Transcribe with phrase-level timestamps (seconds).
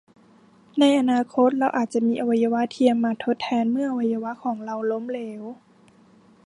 [0.79, 5.43] ในอนาคต เราอาจจะมีอวัยวะเทียมมาทดแทนเมื่ออวัยวะของเราล้มเหลว